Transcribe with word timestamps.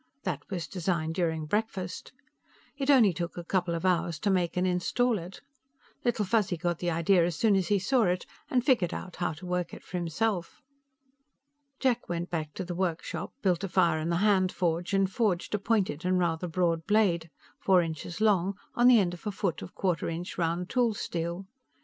That 0.23 0.41
was 0.49 0.65
designed 0.65 1.13
during 1.13 1.45
breakfast. 1.45 2.11
It 2.75 2.89
only 2.89 3.13
took 3.13 3.37
a 3.37 3.43
couple 3.43 3.75
of 3.75 3.85
hours 3.85 4.17
to 4.21 4.31
make 4.31 4.57
and 4.57 4.65
install 4.65 5.19
it; 5.19 5.41
Little 6.03 6.25
Fuzzy 6.25 6.57
got 6.57 6.79
the 6.79 6.89
idea 6.89 7.23
as 7.23 7.35
soon 7.35 7.55
as 7.55 7.67
he 7.67 7.77
saw 7.77 8.05
it, 8.05 8.25
and 8.49 8.65
figured 8.65 8.95
out 8.95 9.17
how 9.17 9.33
to 9.33 9.45
work 9.45 9.75
it 9.75 9.83
for 9.83 9.97
himself. 9.97 10.59
Jack 11.79 12.09
went 12.09 12.31
back 12.31 12.55
to 12.55 12.65
the 12.65 12.73
workshop, 12.73 13.31
built 13.43 13.63
a 13.63 13.69
fire 13.69 13.99
on 13.99 14.09
the 14.09 14.15
hand 14.25 14.51
forge 14.51 14.95
and 14.95 15.11
forged 15.11 15.53
a 15.53 15.59
pointed 15.59 16.03
and 16.03 16.17
rather 16.17 16.47
broad 16.47 16.87
blade, 16.87 17.29
four 17.59 17.83
inches 17.83 18.19
long, 18.19 18.55
on 18.73 18.87
the 18.87 18.97
end 18.99 19.13
of 19.13 19.27
a 19.27 19.31
foot 19.31 19.61
of 19.61 19.75
quarter 19.75 20.09
inch 20.09 20.35
round 20.35 20.67
tool 20.67 20.95
steel. 20.95 21.45